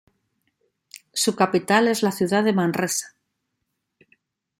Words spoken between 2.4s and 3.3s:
de Manresa.